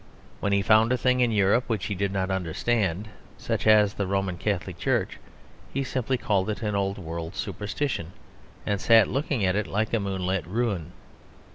When 0.39 0.51
he 0.51 0.63
found 0.63 0.91
a 0.91 0.97
thing 0.97 1.19
in 1.19 1.31
Europe 1.31 1.65
which 1.67 1.85
he 1.85 1.93
did 1.93 2.11
not 2.11 2.31
understand, 2.31 3.09
such 3.37 3.67
as 3.67 3.93
the 3.93 4.07
Roman 4.07 4.35
Catholic 4.35 4.79
Church, 4.79 5.19
he 5.71 5.83
simply 5.83 6.17
called 6.17 6.49
it 6.49 6.63
an 6.63 6.73
old 6.73 6.97
world 6.97 7.35
superstition, 7.35 8.11
and 8.65 8.81
sat 8.81 9.07
looking 9.09 9.45
at 9.45 9.55
it 9.55 9.67
like 9.67 9.93
a 9.93 9.99
moonlit 9.99 10.47
ruin. 10.47 10.93